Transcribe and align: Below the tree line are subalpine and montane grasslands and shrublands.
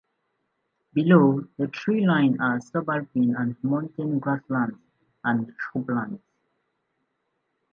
Below 0.93 1.45
the 1.59 1.67
tree 1.67 2.07
line 2.07 2.41
are 2.41 2.57
subalpine 2.57 3.39
and 3.39 3.55
montane 3.63 4.17
grasslands 4.19 4.79
and 5.23 5.53
shrublands. 5.59 6.21